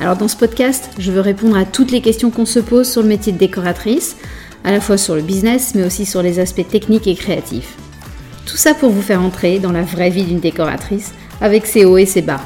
[0.00, 3.02] Alors dans ce podcast, je veux répondre à toutes les questions qu'on se pose sur
[3.02, 4.16] le métier de décoratrice,
[4.64, 7.76] à la fois sur le business, mais aussi sur les aspects techniques et créatifs.
[8.46, 11.98] Tout ça pour vous faire entrer dans la vraie vie d'une décoratrice, avec ses hauts
[11.98, 12.40] et ses bas.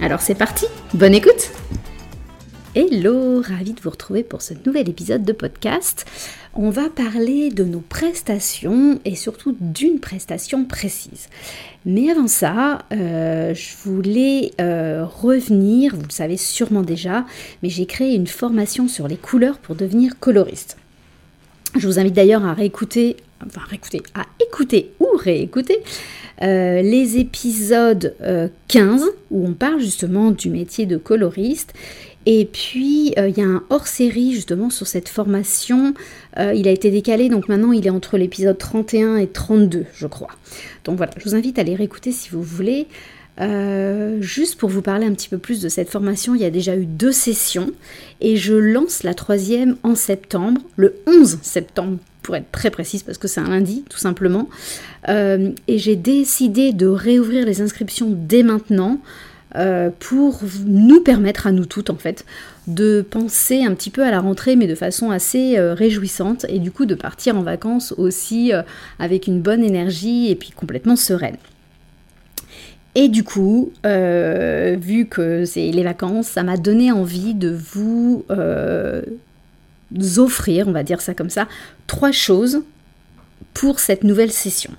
[0.00, 1.52] Alors c'est parti, bonne écoute
[2.74, 6.04] Hello, ravi de vous retrouver pour ce nouvel épisode de podcast.
[6.54, 11.28] On va parler de nos prestations et surtout d'une prestation précise.
[11.84, 17.26] Mais avant ça, euh, je voulais euh, revenir, vous le savez sûrement déjà,
[17.62, 20.78] mais j'ai créé une formation sur les couleurs pour devenir coloriste.
[21.76, 25.78] Je vous invite d'ailleurs à réécouter, enfin réécouter, à écouter ou réécouter
[26.42, 28.14] euh, les épisodes
[28.68, 31.74] 15 où on parle justement du métier de coloriste
[32.26, 35.94] et puis, euh, il y a un hors-série justement sur cette formation.
[36.38, 40.06] Euh, il a été décalé, donc maintenant il est entre l'épisode 31 et 32, je
[40.06, 40.30] crois.
[40.84, 42.86] Donc voilà, je vous invite à les réécouter si vous voulez.
[43.40, 46.50] Euh, juste pour vous parler un petit peu plus de cette formation, il y a
[46.50, 47.70] déjà eu deux sessions
[48.20, 53.16] et je lance la troisième en septembre, le 11 septembre pour être très précise parce
[53.16, 54.48] que c'est un lundi tout simplement.
[55.06, 59.00] et j'ai décidé de réouvrir les inscriptions dès maintenant.
[59.56, 62.26] Euh, pour nous permettre à nous toutes en fait
[62.66, 66.58] de penser un petit peu à la rentrée mais de façon assez euh, réjouissante et
[66.58, 68.60] du coup de partir en vacances aussi euh,
[68.98, 71.38] avec une bonne énergie et puis complètement sereine.
[72.94, 78.24] Et du coup, vu que c'est les vacances, ça m'a donné envie de vous
[80.16, 81.46] offrir, on va dire ça comme ça,
[81.86, 82.62] trois choses
[83.54, 84.72] pour cette nouvelle session.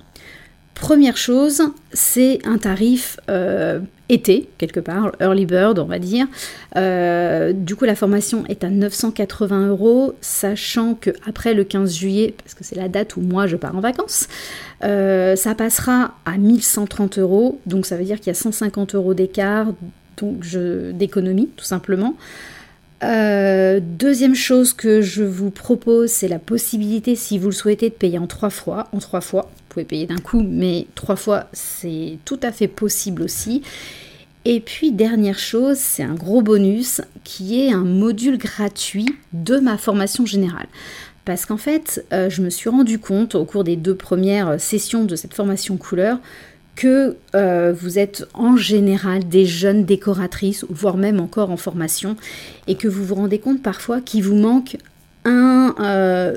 [0.80, 6.26] Première chose, c'est un tarif euh, été, quelque part, early bird, on va dire.
[6.76, 12.34] Euh, du coup, la formation est à 980 euros, sachant que après le 15 juillet,
[12.42, 14.26] parce que c'est la date où moi je pars en vacances,
[14.82, 17.60] euh, ça passera à 1130 euros.
[17.66, 19.66] Donc ça veut dire qu'il y a 150 euros d'écart
[20.94, 22.14] d'économie, tout simplement.
[23.02, 27.94] Euh, deuxième chose que je vous propose, c'est la possibilité, si vous le souhaitez, de
[27.94, 28.88] payer en trois fois.
[28.92, 32.68] En trois fois, vous pouvez payer d'un coup, mais trois fois, c'est tout à fait
[32.68, 33.62] possible aussi.
[34.44, 39.78] Et puis, dernière chose, c'est un gros bonus qui est un module gratuit de ma
[39.78, 40.68] formation générale.
[41.24, 45.04] Parce qu'en fait, euh, je me suis rendu compte au cours des deux premières sessions
[45.04, 46.18] de cette formation couleur
[46.76, 52.16] que euh, vous êtes en général des jeunes décoratrices, voire même encore en formation,
[52.66, 54.76] et que vous vous rendez compte parfois qu'il vous manque
[55.24, 56.36] un, euh,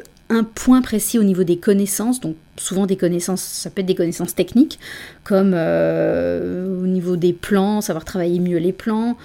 [0.56, 4.36] point précis au niveau des connaissances, donc souvent des connaissances, ça peut être des connaissances
[4.36, 4.80] techniques,
[5.24, 9.16] comme euh, au niveau des plans, savoir travailler mieux les plans,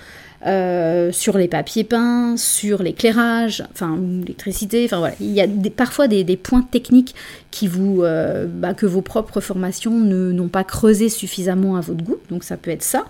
[0.46, 6.06] euh, sur les papiers peints, sur l'éclairage, enfin l'électricité, enfin voilà, il y a parfois
[6.06, 7.16] des, points techniques
[7.50, 12.18] qui vous, euh, bah, que vos propres formations n'ont pas creusé suffisamment à votre goût,
[12.30, 13.06] donc ça peut être ça,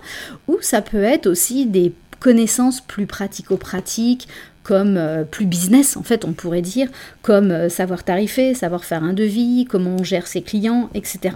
[0.47, 4.27] ou ça peut être aussi des connaissances plus pratico-pratiques,
[4.63, 6.89] comme euh, plus business en fait on pourrait dire,
[7.21, 11.35] comme savoir tarifer, savoir faire un devis, comment on gère ses clients, etc.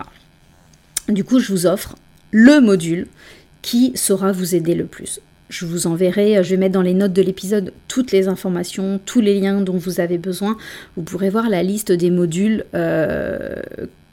[1.08, 1.96] Du coup je vous offre
[2.32, 3.06] le module
[3.62, 5.20] qui saura vous aider le plus.
[5.50, 9.00] Je vous enverrai, euh, je vais mettre dans les notes de l'épisode toutes les informations,
[9.06, 10.58] tous les liens dont vous avez besoin.
[10.96, 13.56] Vous pourrez voir la liste des modules euh,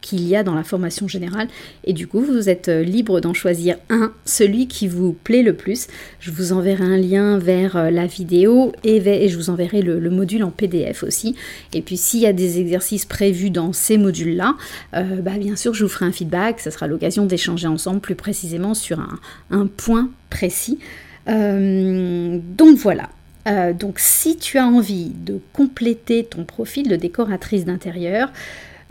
[0.01, 1.49] qu'il y a dans la formation générale.
[1.85, 5.55] Et du coup, vous êtes euh, libre d'en choisir un, celui qui vous plaît le
[5.55, 5.87] plus.
[6.19, 10.51] Je vous enverrai un lien vers la vidéo et, je vous enverrai le, module en
[10.51, 11.37] PDF aussi.
[11.73, 14.57] Et puis, s'il y a des exercices prévus dans ces modules-là,
[14.93, 16.61] bah, bien sûr, je vous ferai un feedback.
[16.61, 18.99] Ça sera l'occasion d'échanger ensemble plus précisément sur
[19.51, 20.79] un point précis.
[21.31, 23.09] Euh, donc voilà.
[23.49, 28.31] Euh, donc si tu as envie de compléter ton profil de décoratrice d'intérieur,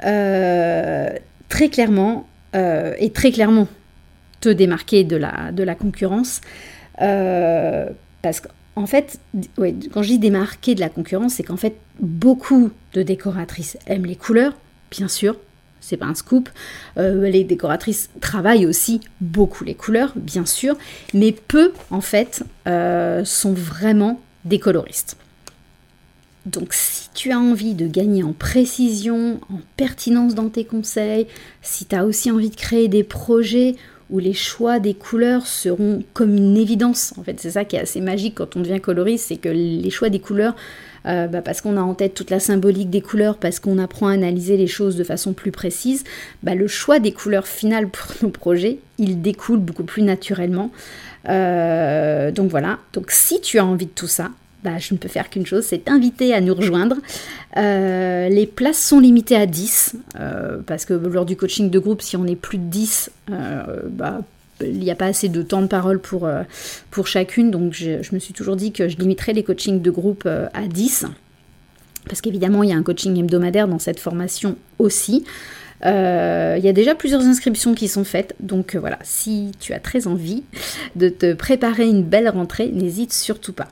[0.05, 1.09] euh,
[1.49, 3.67] très clairement, et très clairement
[4.41, 6.41] te démarquer de la, de la concurrence,
[6.97, 9.19] parce qu'en fait,
[9.55, 14.15] quand je dis démarquer de la concurrence, c'est qu'en fait, beaucoup de décoratrices aiment les
[14.15, 14.53] couleurs,
[14.89, 15.37] bien sûr,
[15.81, 16.49] c'est pas un scoop.
[16.97, 20.77] Euh, les décoratrices travaillent aussi beaucoup les couleurs, bien sûr,
[21.13, 25.17] mais peu, en fait, euh, sont vraiment des coloristes.
[26.45, 31.27] Donc si tu as envie de gagner en précision, en pertinence dans tes conseils,
[31.61, 33.75] si tu as aussi envie de créer des projets
[34.09, 37.13] où les choix des couleurs seront comme une évidence.
[37.17, 39.89] En fait, c'est ça qui est assez magique quand on devient coloriste, c'est que les
[39.89, 40.55] choix des couleurs,
[41.05, 44.07] euh, bah, parce qu'on a en tête toute la symbolique des couleurs, parce qu'on apprend
[44.07, 46.03] à analyser les choses de façon plus précise,
[46.43, 50.71] bah, le choix des couleurs finales pour nos projets, il découle beaucoup plus naturellement.
[51.27, 54.29] Euh, donc voilà, donc si tu as envie de tout ça,
[54.63, 56.97] bah, je ne peux faire qu'une chose, c'est t'inviter à nous rejoindre.
[57.57, 59.95] Euh, les places sont limitées à 10,
[60.65, 63.11] parce que lors du coaching de groupe, si on est plus de 10,
[63.89, 64.21] bah,
[64.61, 66.43] il n'y a pas assez de temps de parole pour, euh,
[67.05, 70.47] chacune, donc je, me suis toujours dit que je limiterais les coachings de groupe euh,
[70.53, 71.05] à 10,
[72.07, 75.23] parce qu'évidemment il y a un coaching hebdomadaire dans cette formation aussi.
[75.85, 79.79] Euh, il y a déjà plusieurs inscriptions qui sont faites, donc voilà, si tu as
[79.79, 80.43] très envie
[80.97, 83.69] de te préparer une belle rentrée, n'hésite surtout pas.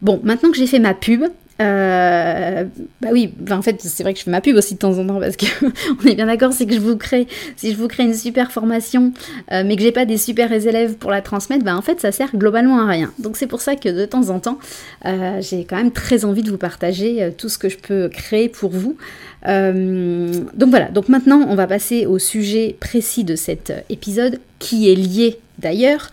[0.00, 1.24] Bon, maintenant que j'ai fait ma pub,
[1.60, 2.64] euh,
[3.00, 5.06] bah oui, en fait, c'est vrai que je fais ma pub aussi de temps en
[5.06, 5.46] temps parce que
[6.02, 8.50] on est bien d'accord, c'est que je vous crée, si je vous crée une super
[8.50, 9.12] formation,
[9.52, 12.10] euh, mais que j'ai pas des super élèves pour la transmettre, bah en fait, ça
[12.10, 13.12] sert globalement à rien.
[13.18, 14.58] Donc c'est pour ça que de temps en temps,
[15.04, 18.48] euh, j'ai quand même très envie de vous partager tout ce que je peux créer
[18.48, 18.96] pour vous.
[19.44, 20.88] donc voilà.
[20.90, 26.10] Donc maintenant, on va passer au sujet précis de cet épisode qui est lié d'ailleurs.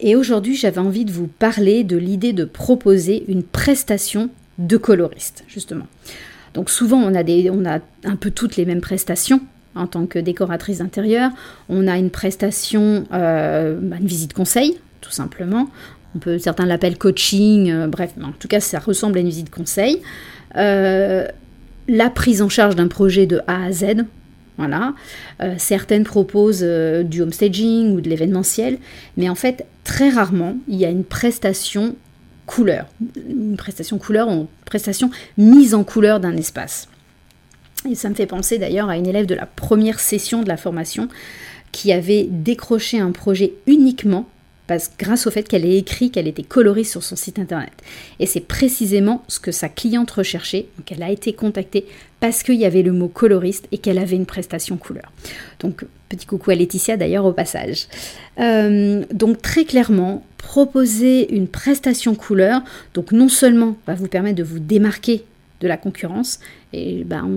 [0.00, 5.44] Et aujourd'hui, j'avais envie de vous parler de l'idée de proposer une prestation de coloristes,
[5.46, 5.86] justement.
[6.54, 9.40] Donc souvent, on a, des, on a un peu toutes les mêmes prestations
[9.74, 11.30] en tant que décoratrice d'intérieur.
[11.68, 15.68] On a une prestation, euh, une visite conseil, tout simplement.
[16.38, 20.02] Certains l'appellent coaching, euh, bref, en tout cas, ça ressemble à une visite conseil.
[20.56, 21.26] Euh,
[21.88, 24.04] la prise en charge d'un projet de A à Z,
[24.60, 24.94] voilà.
[25.58, 28.78] certaines proposent du homestaging ou de l'événementiel,
[29.16, 31.96] mais en fait, très rarement, il y a une prestation
[32.46, 32.86] couleur,
[33.28, 36.88] une prestation couleur, une prestation mise en couleur d'un espace.
[37.88, 40.56] Et ça me fait penser d'ailleurs à une élève de la première session de la
[40.56, 41.08] formation
[41.72, 44.28] qui avait décroché un projet uniquement
[44.98, 47.72] grâce au fait qu'elle ait écrit qu'elle était coloriste sur son site internet.
[48.18, 50.66] Et c'est précisément ce que sa cliente recherchait.
[50.76, 51.86] Donc elle a été contactée
[52.20, 55.10] parce qu'il y avait le mot coloriste et qu'elle avait une prestation couleur.
[55.60, 57.86] Donc petit coucou à Laetitia d'ailleurs au passage.
[58.38, 62.62] Euh, donc très clairement, proposer une prestation couleur,
[62.94, 65.24] donc non seulement va vous permettre de vous démarquer
[65.60, 66.40] de la concurrence,
[66.72, 67.28] et ben,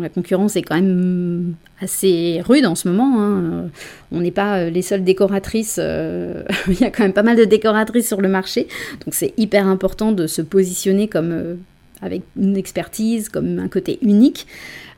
[0.00, 3.20] la concurrence est quand même assez rude en ce moment.
[3.20, 3.70] Hein.
[4.12, 7.44] On n'est pas les seules décoratrices, euh, il y a quand même pas mal de
[7.44, 8.68] décoratrices sur le marché,
[9.04, 11.54] donc c'est hyper important de se positionner comme euh,
[12.00, 14.46] avec une expertise, comme un côté unique.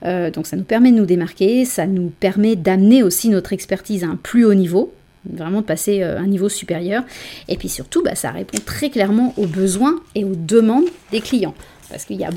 [0.05, 4.05] Euh, donc ça nous permet de nous démarquer, ça nous permet d'amener aussi notre expertise
[4.05, 4.93] à un plus haut niveau,
[5.31, 7.05] vraiment de passer à un niveau supérieur.
[7.49, 11.55] Et puis surtout, bah, ça répond très clairement aux besoins et aux demandes des clients.
[11.91, 12.31] Parce qu'il y a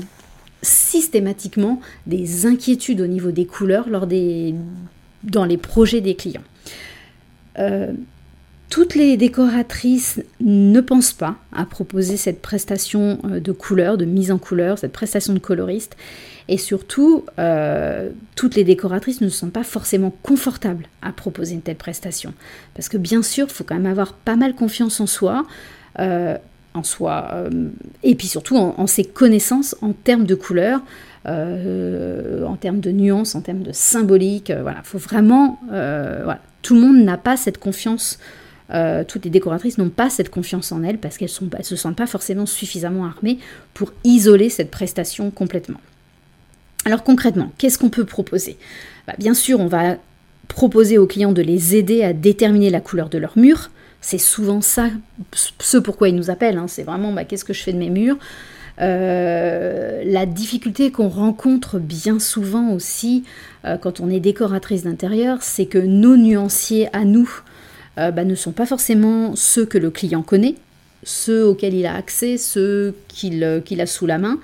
[0.62, 4.54] systématiquement des inquiétudes au niveau des couleurs lors des,
[5.24, 6.42] dans les projets des clients.
[7.58, 7.92] Euh,
[8.70, 14.30] toutes les décoratrices ne pensent pas à proposer cette prestation euh, de couleur, de mise
[14.30, 15.96] en couleur, cette prestation de coloriste.
[16.48, 21.76] Et surtout, euh, toutes les décoratrices ne sont pas forcément confortables à proposer une telle
[21.76, 22.34] prestation.
[22.74, 25.46] Parce que bien sûr, il faut quand même avoir pas mal confiance en soi
[26.74, 27.68] en soi, euh,
[28.02, 30.80] et puis surtout en, ses connaissances en termes de couleurs,
[31.26, 34.50] euh, en termes de nuances, en termes de symbolique.
[34.50, 35.60] Euh, voilà, faut vraiment,
[36.62, 38.18] tout le monde n'a pas cette confiance.
[39.08, 42.06] toutes les décoratrices n'ont pas cette confiance en elles parce qu'elles ne se sentent pas
[42.06, 43.38] forcément suffisamment armées
[43.74, 45.80] pour isoler cette prestation complètement.
[46.84, 48.56] Alors concrètement, qu'est-ce qu'on peut proposer?
[49.06, 49.96] Bah, Bien sûr, on va
[50.48, 54.60] proposer aux clients de les aider à déterminer la couleur de leur mur, c'est souvent
[54.60, 54.90] ça,
[55.34, 56.58] ce pourquoi ils nous appellent.
[56.58, 56.68] Hein.
[56.68, 58.18] C'est vraiment bah, qu'est-ce que je fais de mes murs?
[58.80, 63.24] Euh, la difficulté qu'on rencontre bien souvent aussi
[63.64, 67.28] euh, quand on est décoratrice d'intérieur, c'est que nos nuanciers à nous
[67.98, 70.54] euh, bah, ne sont pas forcément ceux que le client connaît,
[71.02, 74.38] ceux auxquels il a accès, ceux qu'il a sous la main.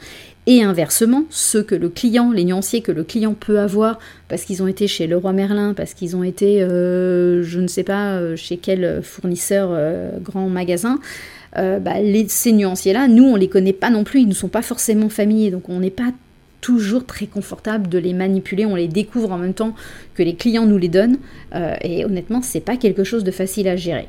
[0.47, 3.99] Et inversement, ceux que le client, les nuanciers que le client peut avoir
[4.29, 7.83] parce qu'ils ont été chez Leroy Merlin, parce qu'ils ont été, euh, je ne sais
[7.83, 10.99] pas, euh, chez quel fournisseur euh, grand magasin,
[11.57, 11.95] bah,
[12.27, 15.53] ces nuanciers-là, nous, on les connaît pas non plus, ils ne sont pas forcément familiers,
[15.53, 16.11] donc on n'est pas
[16.61, 19.77] toujours très confortable de les manipuler, on les découvre en même temps
[20.15, 21.19] que les clients nous les donnent,
[21.83, 24.09] et honnêtement, c'est pas quelque chose de facile à gérer.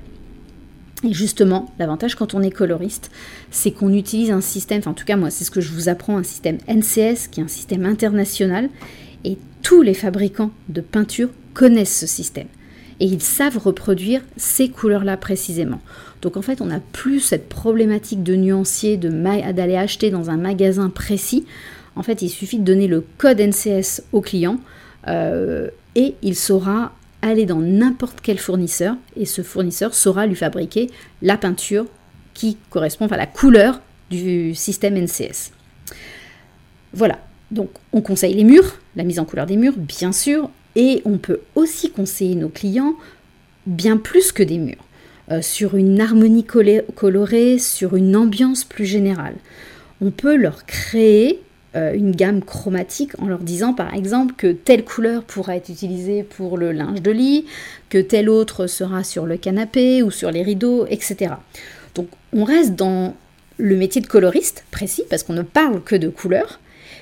[1.03, 3.11] Et justement, l'avantage quand on est coloriste,
[3.51, 5.89] c'est qu'on utilise un système, enfin en tout cas moi c'est ce que je vous
[5.89, 8.69] apprends, un système NCS qui est un système international,
[9.23, 12.47] et tous les fabricants de peinture connaissent ce système.
[12.99, 15.81] Et ils savent reproduire ces couleurs-là précisément.
[16.21, 20.89] Donc en fait, on n'a plus cette problématique de nuancier, d'aller acheter dans un magasin
[20.89, 21.45] précis.
[21.97, 24.59] En fait, il suffit de donner le code NCS au client
[25.07, 26.93] euh, et il saura
[27.29, 30.89] aller dans n'importe quel fournisseur et ce fournisseur saura lui fabriquer
[31.21, 31.85] la peinture
[32.33, 35.51] qui correspond à la couleur du système NCS.
[36.93, 37.19] Voilà,
[37.51, 41.17] donc on conseille les murs, la mise en couleur des murs, bien sûr, et on
[41.17, 42.95] peut aussi conseiller nos clients
[43.65, 44.83] bien plus que des murs,
[45.31, 49.35] euh, sur une harmonie colorée, sur une ambiance plus générale.
[50.01, 51.41] On peut leur créer
[51.75, 56.23] euh, une gamme chromatique en leur disant par exemple que telle couleur pourra être utilisée
[56.23, 57.45] pour le linge de lit,
[57.89, 61.33] que telle autre sera sur le canapé ou sur les rideaux, etc.
[61.93, 63.13] Donc on reste dans
[63.57, 66.59] le métier de coloriste précis parce qu'on ne parle que de couleurs,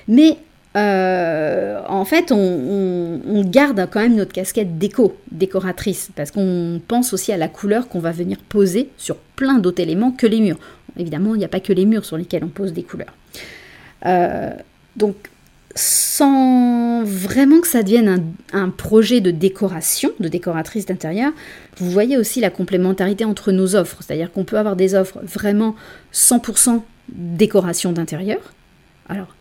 [0.08, 0.38] mais
[0.76, 7.32] euh, en fait, on, garde quand même notre casquette déco, décoratrice, parce qu'on pense aussi
[7.32, 10.58] à la couleur qu'on va venir poser sur plein d'autres éléments que les murs.
[10.98, 13.14] Évidemment, il n'y a pas que les murs sur lesquels on pose des couleurs.
[14.06, 14.50] Euh,
[14.96, 15.16] donc,
[15.74, 21.32] sans vraiment que ça devienne un, projet de décoration, de décoratrice d'intérieur,
[21.78, 23.98] vous voyez aussi la complémentarité entre nos offres.
[24.00, 25.74] C'est-à-dire qu'on peut avoir des offres vraiment
[26.12, 28.40] 100% décoration d'intérieur.
[29.08, 29.34] Alors,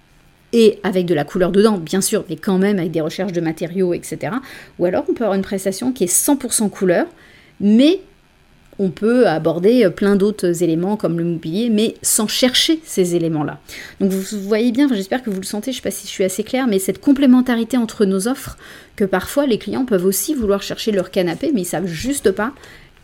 [0.54, 3.42] et avec de la couleur dedans, bien sûr, mais quand même avec des recherches de
[3.42, 4.34] matériaux, etc.
[4.80, 7.08] Ou alors on peut avoir une prestation qui est 100% couleur,
[7.60, 8.00] mais
[8.80, 13.60] on peut aborder plein d'autres éléments comme le mobilier, mais sans chercher ces éléments-là.
[14.00, 16.12] Donc vous voyez bien, j'espère que vous le sentez, je ne sais pas si je
[16.12, 18.58] suis assez claire, mais cette complémentarité entre nos offres,
[18.96, 22.54] que parfois les clients peuvent aussi vouloir chercher leur canapé, mais ils savent juste pas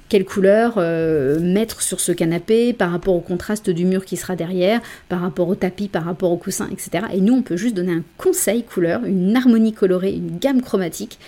[0.10, 4.36] quelle couleur euh, mettre sur ce canapé par rapport au contraste du mur qui sera
[4.36, 7.06] derrière, par rapport au tapis, par rapport au coussin, etc.
[7.14, 11.20] Et nous, on peut juste donner un conseil couleur, une harmonie colorée, une gamme chromatique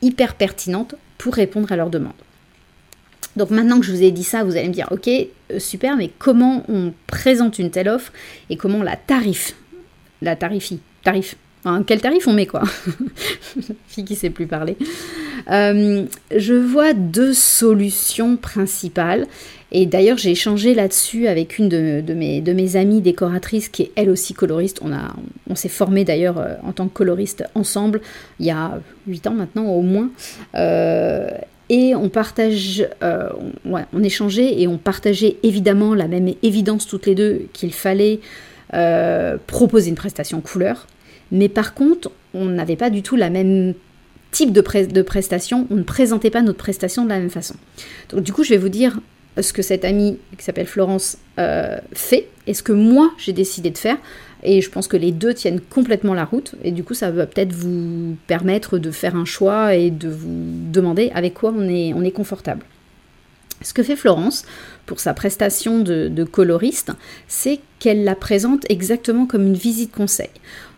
[0.00, 2.12] hyper pertinente pour répondre à leurs demandes.
[3.36, 5.96] Donc maintenant que je vous ai dit ça, vous allez me dire, ok, euh, super,
[5.96, 8.12] mais comment on présente une telle offre
[8.48, 9.54] et comment on la tarife
[10.20, 11.36] La tarifie, tarif,
[11.86, 12.62] quel tarif on met quoi
[13.88, 14.76] Fille qui sait plus parler.
[15.50, 19.26] Euh, je vois deux solutions principales.
[19.72, 24.34] Et d'ailleurs, j'ai échangé là-dessus avec une de, mes, amies décoratrices qui est elle aussi
[24.34, 24.80] coloriste.
[25.48, 28.00] On, s'est formé d'ailleurs euh, en tant que coloriste ensemble
[28.40, 30.10] il y a 8 ans maintenant au moins.
[31.70, 37.46] Et on partage, on, échangeait et on partageait évidemment la même évidence toutes les deux
[37.52, 38.20] qu'il fallait
[39.46, 40.86] proposer une prestation couleur
[41.30, 43.74] mais par contre, on n'avait pas du tout la même
[44.30, 47.54] type de prestation, on ne présentait pas notre prestation de la même façon.
[48.10, 49.00] Donc du coup, je vais vous dire
[49.42, 53.70] ce que cette amie qui s'appelle Florence euh, fait et ce que moi j'ai décidé
[53.70, 53.96] de faire.
[54.42, 56.54] Et je pense que les deux tiennent complètement la route.
[56.64, 60.54] Et du coup, ça va peut-être vous permettre de faire un choix et de vous
[60.72, 62.64] demander avec quoi on est, on est confortable.
[63.62, 64.46] Ce que fait Florence
[64.86, 66.92] pour sa prestation de, de coloriste,
[67.28, 70.30] c'est qu'elle la présente exactement comme une visite conseil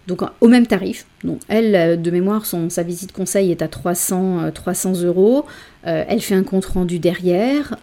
[0.07, 1.07] donc au même tarif.
[1.23, 5.47] Donc elle, euh, de mémoire, son, sa visite conseil est à 300, 300 euh, euros.
[5.87, 7.77] Euh, elle fait un compte rendu derrière.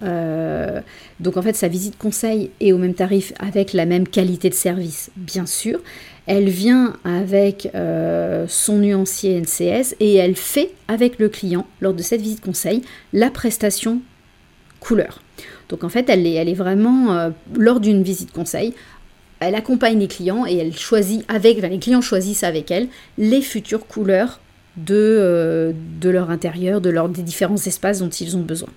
[1.20, 4.54] donc en fait, sa visite conseil est au même tarif avec la même qualité de
[4.54, 5.80] service, bien sûr.
[6.26, 7.70] Elle vient avec
[8.48, 12.84] son nuancier NCS et elle fait avec le client, lors de cette visite conseil,
[13.14, 14.02] la prestation
[14.80, 15.22] couleur.
[15.70, 18.76] Donc en fait, elle est, elle est vraiment, lors d'une visite conseil,
[19.40, 23.88] elle accompagne les clients et elle choisit avec, les clients choisissent avec elle les futures
[23.88, 24.40] couleurs
[24.78, 28.70] de, euh, leur intérieur, de des différents espaces dont ils ont besoin.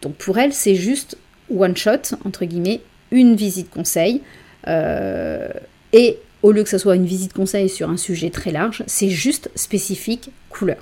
[0.00, 1.16] Donc pour elle, c'est juste
[1.54, 4.22] one shot, entre guillemets, une visite conseil.
[4.68, 5.48] Euh,
[5.92, 9.10] et au lieu que ce soit une visite conseil sur un sujet très large, c'est
[9.10, 10.78] juste spécifique couleur.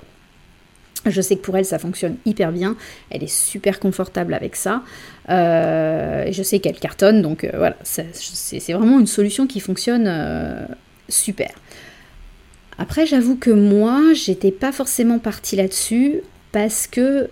[1.05, 2.75] Je sais que pour elle, ça fonctionne hyper bien.
[3.09, 4.83] Elle est super confortable avec ça.
[5.29, 7.21] Euh, je sais qu'elle cartonne.
[7.21, 10.65] Donc euh, voilà, c'est vraiment une solution qui fonctionne euh,
[11.09, 11.49] super.
[12.77, 17.29] Après, j'avoue que moi, j'étais pas forcément partie là-dessus parce que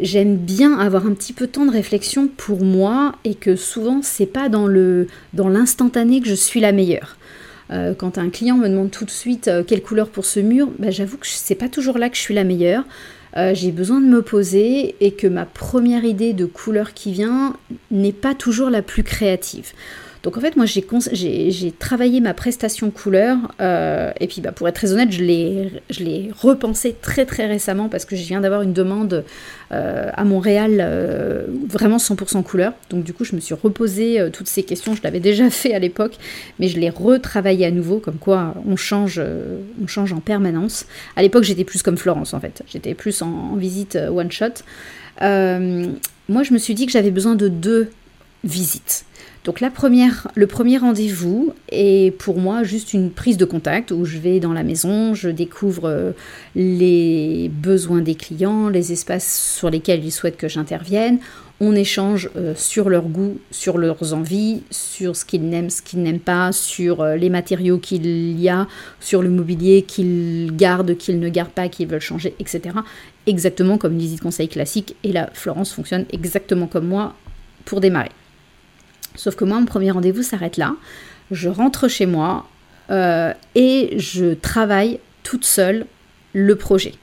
[0.00, 4.00] j'aime bien avoir un petit peu de temps de réflexion pour moi et que souvent,
[4.02, 4.68] c'est pas dans
[5.48, 7.16] l'instantané dans que je suis la meilleure.
[7.70, 10.68] Euh, quand un client me demande tout de suite euh, quelle couleur pour ce mur,
[10.78, 12.84] bah, j'avoue que c'est pas toujours là que je suis la meilleure.
[13.36, 17.56] Euh, j'ai besoin de me poser et que ma première idée de couleur qui vient
[17.90, 19.72] n'est pas toujours la plus créative.
[20.24, 24.74] Donc en fait, moi, j'ai travaillé ma prestation couleur, euh, et puis bah, pour être
[24.74, 29.22] très honnête, je l'ai repensé très très récemment parce que je viens d'avoir une demande
[29.70, 32.72] euh, à Montréal euh, vraiment 100% couleur.
[32.88, 34.94] Donc du coup, je me suis reposé toutes ces questions.
[34.94, 36.16] Je l'avais déjà fait à l'époque,
[36.58, 39.20] mais je l'ai retravaillé à nouveau, comme quoi on change,
[39.82, 40.86] on change en permanence.
[41.16, 42.62] À l'époque, j'étais plus comme Florence en fait.
[42.66, 44.64] J'étais plus en, visite one shot.
[45.20, 47.90] moi, je me suis dit que j'avais besoin de deux
[48.42, 49.04] visite.
[49.44, 49.68] Donc le
[50.46, 54.62] premier rendez-vous est pour moi juste une prise de contact où je vais dans la
[54.62, 56.12] maison, je découvre euh,
[56.56, 61.18] les besoins des clients, les espaces sur lesquels ils souhaitent que j'intervienne.
[61.60, 66.02] On échange euh, sur leur goût, sur leurs envies, sur ce qu'ils n'aiment, ce qu'ils
[66.02, 68.66] n'aiment pas, sur euh, les matériaux qu'il y a,
[68.98, 72.76] sur le mobilier qu'ils gardent, qu'ils ne gardent pas, qu'ils veulent changer, etc.
[73.26, 74.96] Exactement comme une visite conseil classique.
[75.04, 77.14] Et là, Florence fonctionne exactement comme moi
[77.66, 78.10] pour démarrer.
[79.14, 80.74] Sauf que moi, mon premier rendez-vous s'arrête là.
[81.30, 82.46] Je rentre chez moi
[82.90, 85.86] euh, et je travaille toute seule
[86.32, 86.94] le projet.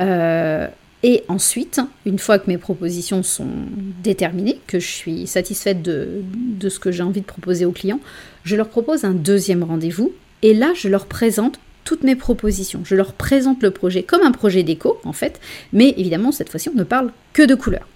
[0.00, 0.68] Euh,
[1.02, 3.48] et ensuite, une fois que mes propositions sont
[4.02, 6.22] déterminées, que je suis satisfaite de,
[6.66, 8.00] ce que j'ai envie de proposer aux clients,
[8.44, 10.12] je leur propose un deuxième rendez-vous.
[10.40, 12.80] Et là, je leur présente toutes mes propositions.
[12.84, 15.40] Je leur présente le projet comme un projet déco, en fait.
[15.74, 17.86] Mais évidemment, cette fois-ci, on ne parle que de couleurs.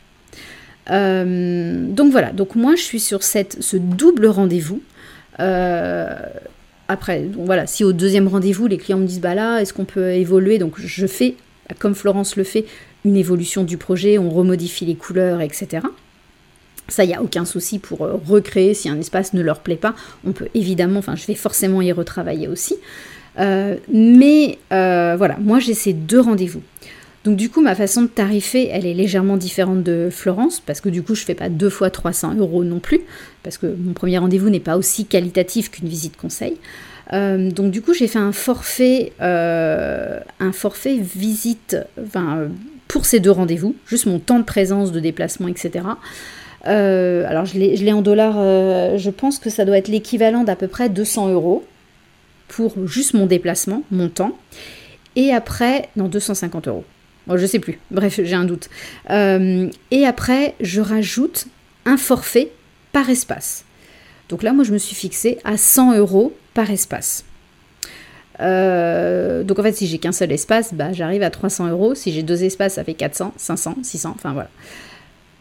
[0.90, 4.80] Euh, donc voilà, donc moi je suis sur cette, ce double rendez-vous.
[5.40, 6.09] Euh,
[6.88, 10.12] après, voilà, si au deuxième rendez-vous les clients me disent bah là, est-ce qu'on peut
[10.12, 10.59] évoluer?
[10.59, 11.35] Donc je fais,
[11.78, 12.64] comme Florence le fait,
[13.04, 15.87] une évolution du projet, on remodifie les couleurs, etc.
[16.88, 19.76] Ça, il n'y a aucun souci pour euh, recréer si un espace ne leur plaît
[19.76, 19.95] pas.
[20.26, 22.76] On peut évidemment, enfin, je vais forcément y retravailler aussi.
[23.92, 26.62] mais voilà, moi j'ai ces deux rendez-vous.
[27.28, 30.88] Donc du coup, ma façon de tarifer, elle est légèrement différente de Florence, parce que
[30.88, 33.02] du coup, je ne fais pas deux fois 300 euros non plus,
[33.42, 36.56] parce que mon premier rendez-vous n'est pas aussi qualitatif qu'une visite conseil.
[37.12, 41.76] Euh, donc du coup, j'ai fait un forfait, euh, un forfait visite,
[42.88, 45.85] pour ces deux rendez-vous, juste mon temps de présence, de déplacement, etc.
[46.66, 48.37] Euh, alors je l'ai en dollars,
[48.97, 51.62] je pense que ça doit être l'équivalent d'à peu près 200 euros
[52.49, 54.32] pour juste mon déplacement, mon temps.
[55.14, 56.85] Et après, non, 250 euros.
[57.30, 57.78] Je je sais plus.
[57.90, 58.68] Bref, j'ai un doute.
[59.11, 61.47] Euh, et après, je rajoute
[61.85, 62.50] un forfait
[62.92, 63.64] par espace.
[64.28, 67.25] Donc là, moi, je me suis fixé à 100 euros par espace.
[68.40, 71.94] Euh, donc en fait, si j'ai qu'un seul espace, bah, j'arrive à 300 euros.
[71.94, 74.50] Si j'ai deux espaces, ça fait 400, 500, 600, enfin voilà.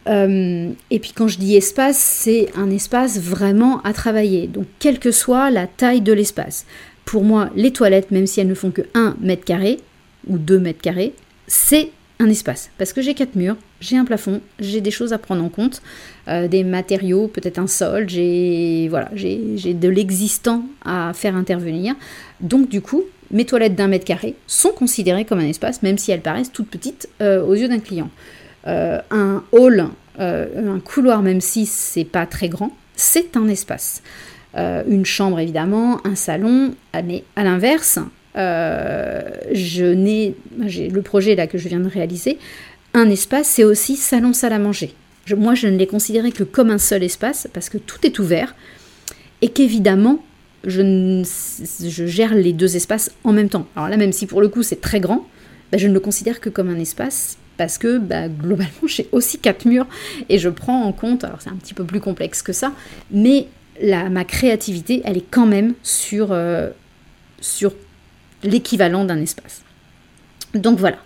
[0.08, 4.46] Euh, et puis quand je dis espace, c'est un espace vraiment à travailler.
[4.46, 6.66] Donc quelle que soit la taille de l'espace.
[7.04, 9.78] Pour moi, les toilettes, même si elles ne font que 1 mètre carré
[10.26, 11.14] ou 2 mètres carrés,
[11.48, 12.70] c'est un espace.
[12.78, 15.82] Parce que j'ai quatre murs, j'ai un plafond, j'ai des choses à prendre en compte,
[16.28, 21.94] euh, des matériaux, peut-être un sol, j'ai voilà, j'ai de l'existant à faire intervenir.
[22.40, 26.10] Donc du coup, mes toilettes d'un mètre carré sont considérées comme un espace, même si
[26.10, 28.10] elles paraissent toutes petites euh, aux yeux d'un client.
[28.66, 34.02] Euh, un hall, un couloir, même si c'est pas très grand, c'est un espace.
[34.56, 38.00] une chambre évidemment, un salon, mais à l'inverse,
[38.34, 40.34] je n'ai,
[40.66, 42.38] j'ai le projet là que je viens de réaliser,
[42.94, 44.94] un espace, c'est aussi salon salle à manger.
[45.36, 48.54] moi, je ne l'ai considéré que comme un seul espace parce que tout est ouvert
[49.42, 50.24] et qu'évidemment,
[50.64, 51.22] je,
[51.86, 53.66] je, gère les deux espaces en même temps.
[53.76, 55.26] Alors là, même si pour le coup c'est très grand,
[55.70, 59.38] bah, je ne le considère que comme un espace parce que bah, globalement j'ai aussi
[59.38, 59.86] quatre murs
[60.28, 62.72] et je prends en compte, alors c'est un petit peu plus complexe que ça,
[63.10, 63.46] mais
[63.82, 66.70] ma créativité, elle est quand même sur, euh,
[67.40, 67.72] sur
[68.42, 69.62] l'équivalent d'un espace.
[70.54, 70.98] Donc voilà.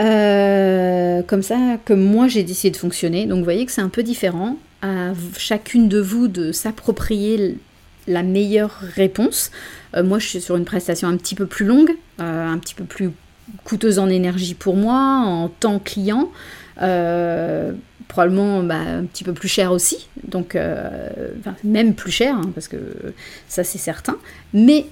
[0.00, 3.26] Euh, comme ça que moi j'ai décidé de fonctionner.
[3.26, 7.58] Donc vous voyez que c'est un peu différent à chacune de vous de s'approprier
[8.06, 9.50] la meilleure réponse.
[9.96, 11.90] Euh, moi je suis sur une prestation un petit peu plus longue,
[12.20, 13.10] euh, un petit peu plus
[13.64, 16.30] coûteuse en énergie pour moi, en temps client.
[16.76, 20.56] probablement bah, un petit peu plus cher aussi, donc
[21.64, 22.76] même plus cher, hein, parce que
[23.48, 24.16] ça c'est certain.
[24.52, 24.86] Mais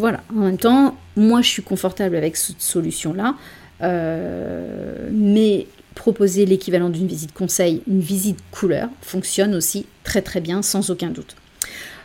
[0.00, 3.36] voilà, en même temps, moi je suis confortable avec cette solution-là,
[3.82, 10.62] euh, mais proposer l'équivalent d'une visite conseil, une visite couleur, fonctionne aussi très très bien,
[10.62, 11.36] sans aucun doute.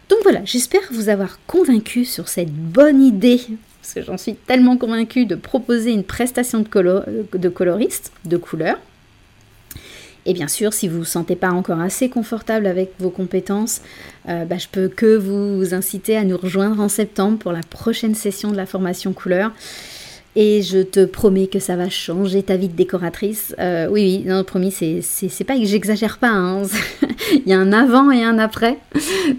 [0.10, 3.42] Donc voilà, j'espère vous avoir convaincu sur cette bonne idée,
[3.82, 8.78] parce que j'en suis tellement convaincue de proposer une prestation de, de coloriste, de couleur,
[10.26, 13.82] et bien sûr, si vous ne vous sentez pas encore assez confortable avec vos compétences,
[14.28, 18.16] euh, bah, je peux que vous inciter à nous rejoindre en septembre pour la prochaine
[18.16, 19.52] session de la formation couleur.
[20.38, 23.56] Et je te promets que ça va changer ta vie de décoratrice.
[23.58, 26.32] Euh, oui, oui, non, promis, c'est pas que j'exagère pas.
[26.32, 26.64] Hein.
[27.34, 28.78] Il y a un avant et un après,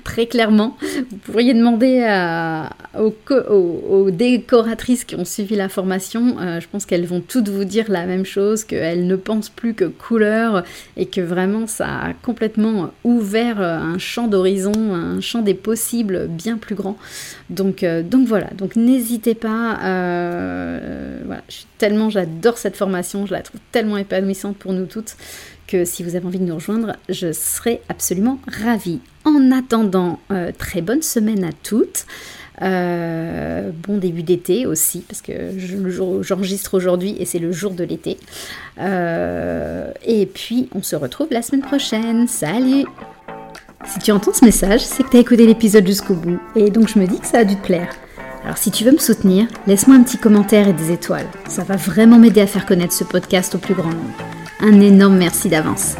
[0.04, 0.76] très clairement.
[1.10, 2.02] Vous pourriez demander
[2.98, 6.36] aux, décoratrices qui ont suivi la formation.
[6.40, 9.74] Euh, je pense qu'elles vont toutes vous dire la même chose, qu'elles ne pensent plus
[9.74, 10.64] que couleur
[10.96, 16.56] et que vraiment ça a complètement ouvert un champ d'horizon, un champ des possibles bien
[16.56, 16.96] plus grand.
[17.50, 19.78] Donc, euh, voilà, donc n'hésitez pas.
[19.84, 21.20] Euh,
[21.78, 25.16] tellement, j'adore cette formation, je la trouve tellement épanouissante pour nous toutes
[25.66, 29.00] que si vous avez envie de nous rejoindre, je serai absolument ravie.
[29.24, 32.06] En attendant, euh, très bonne semaine à toutes.
[32.62, 35.32] Euh, bon début d'été aussi, parce que
[36.22, 38.18] j'enregistre aujourd'hui et c'est le jour de l'été.
[38.80, 42.28] Euh, et puis, on se retrouve la semaine prochaine.
[42.28, 42.86] Salut
[43.84, 46.88] Si tu entends ce message, c'est que tu as écouté l'épisode jusqu'au bout, et donc
[46.88, 47.94] je me dis que ça a dû te plaire.
[48.44, 51.26] Alors si tu veux me soutenir, laisse-moi un petit commentaire et des étoiles.
[51.48, 54.35] Ça va vraiment m'aider à faire connaître ce podcast au plus grand nombre.
[54.60, 55.96] Un énorme merci d'avance.